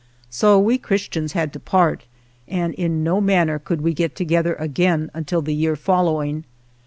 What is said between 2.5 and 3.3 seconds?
in no